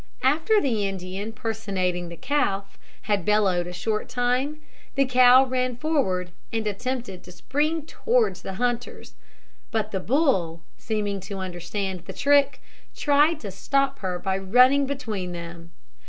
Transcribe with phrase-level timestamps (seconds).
[0.23, 4.59] After the Indian personating the calf had bellowed a short time,
[4.95, 9.13] the cow ran forward, and attempted to spring towards the hunters;
[9.69, 12.63] but the bull, seeming to understand the trick,
[12.95, 15.71] tried to stop her by running between them.